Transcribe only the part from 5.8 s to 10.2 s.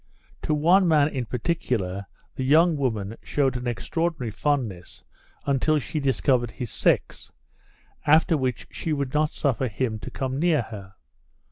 discovered his sex, after which she would not suffer him to